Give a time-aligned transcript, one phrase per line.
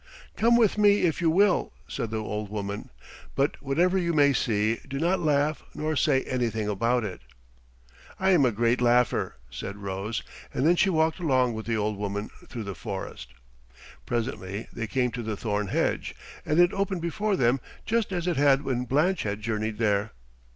[0.35, 2.89] "Come with me if you will," said the old woman,
[3.35, 7.21] "but whatever you may see do not laugh nor say anything about it."
[8.19, 11.97] "I am a great laugher," said Rose, and then she walked along with the old
[11.97, 13.35] woman through the forest.
[14.07, 16.15] Presently they came to the thorn hedge,
[16.47, 20.13] and it opened before them just as it had when Blanche had journeyed there.